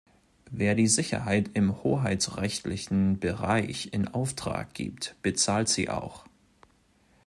[0.49, 6.25] Wer die Sicherheit im hoheitsrechtlichen Bereich in Auftrag gibt, bezahlt sie auch.